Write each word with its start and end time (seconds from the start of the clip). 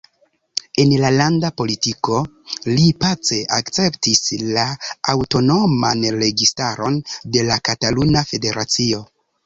En 0.83 0.93
la 1.01 1.11
landa 1.15 1.51
politiko, 1.61 2.21
li 2.71 2.87
pace 3.05 3.39
akceptis 3.59 4.23
la 4.57 4.65
aŭtonoman 5.17 6.05
registaron 6.19 7.01
de 7.37 7.49
la 7.53 7.63
Kataluna 7.71 8.29
Federacio. 8.35 9.09